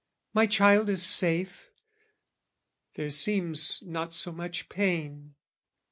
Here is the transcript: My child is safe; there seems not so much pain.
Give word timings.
My 0.33 0.47
child 0.47 0.89
is 0.89 1.05
safe; 1.05 1.69
there 2.95 3.11
seems 3.11 3.83
not 3.83 4.15
so 4.15 4.31
much 4.31 4.67
pain. 4.67 5.35